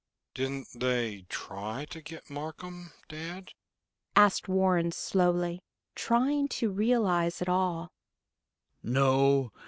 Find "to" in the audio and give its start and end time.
1.91-2.01, 6.47-6.71